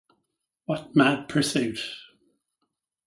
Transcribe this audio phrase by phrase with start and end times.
[0.65, 1.77] What mad pursuit?